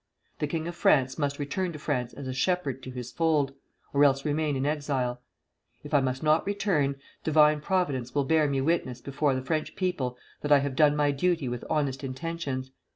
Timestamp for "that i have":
10.41-10.75